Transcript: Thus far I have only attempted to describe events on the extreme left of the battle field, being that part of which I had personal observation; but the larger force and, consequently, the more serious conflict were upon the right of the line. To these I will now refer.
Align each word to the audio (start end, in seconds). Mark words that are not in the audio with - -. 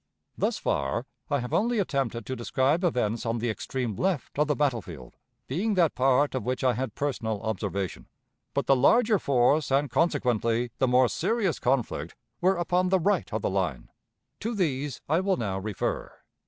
Thus 0.35 0.57
far 0.57 1.05
I 1.29 1.41
have 1.41 1.53
only 1.53 1.77
attempted 1.77 2.25
to 2.25 2.35
describe 2.35 2.83
events 2.83 3.23
on 3.23 3.37
the 3.37 3.51
extreme 3.51 3.95
left 3.95 4.39
of 4.39 4.47
the 4.47 4.55
battle 4.55 4.81
field, 4.81 5.15
being 5.45 5.75
that 5.75 5.93
part 5.93 6.33
of 6.33 6.43
which 6.43 6.63
I 6.63 6.73
had 6.73 6.95
personal 6.95 7.39
observation; 7.43 8.07
but 8.55 8.65
the 8.65 8.75
larger 8.75 9.19
force 9.19 9.69
and, 9.69 9.91
consequently, 9.91 10.71
the 10.79 10.87
more 10.87 11.07
serious 11.07 11.59
conflict 11.59 12.15
were 12.41 12.57
upon 12.57 12.89
the 12.89 12.99
right 12.99 13.31
of 13.31 13.43
the 13.43 13.49
line. 13.51 13.91
To 14.39 14.55
these 14.55 15.01
I 15.07 15.19
will 15.19 15.37
now 15.37 15.59
refer. 15.59 16.11